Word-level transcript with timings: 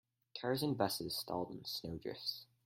Cars 0.35 0.63
and 0.63 0.75
busses 0.75 1.15
stalled 1.15 1.51
in 1.51 1.63
snow 1.63 1.99
drifts. 1.99 2.47